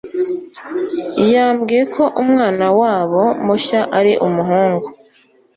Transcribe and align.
yambwiye 1.33 1.83
ko 1.95 2.03
umwana 2.23 2.65
wabo 2.79 3.23
mushya 3.45 3.81
ari 3.97 4.13
umuhungu. 4.27 4.87